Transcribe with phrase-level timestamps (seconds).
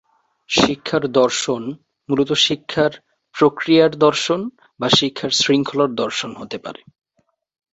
[0.49, 1.63] শিক্ষার দর্শন
[2.09, 2.91] মূলত শিক্ষার
[3.35, 4.39] প্রক্রিয়ার দর্শন
[4.79, 6.81] বা শিক্ষার শৃঙ্খলার দর্শন হতে পারে।